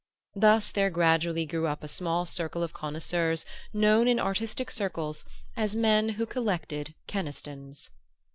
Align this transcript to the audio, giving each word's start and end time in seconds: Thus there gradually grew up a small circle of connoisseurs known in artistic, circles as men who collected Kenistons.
Thus 0.35 0.71
there 0.71 0.89
gradually 0.89 1.45
grew 1.45 1.67
up 1.67 1.83
a 1.83 1.87
small 1.87 2.25
circle 2.25 2.63
of 2.63 2.73
connoisseurs 2.73 3.45
known 3.71 4.07
in 4.07 4.19
artistic, 4.19 4.71
circles 4.71 5.25
as 5.55 5.75
men 5.75 6.09
who 6.17 6.25
collected 6.25 6.95
Kenistons. 7.05 7.91